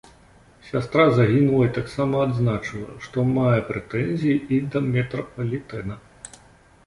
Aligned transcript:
Сястра 0.67 1.03
загінулай 1.17 1.69
таксама 1.75 2.21
адзначыла, 2.27 2.95
што 3.07 3.25
мае 3.35 3.59
прэтэнзіі 3.69 4.37
і 4.57 4.59
да 4.77 4.81
метрапалітэна. 4.95 5.95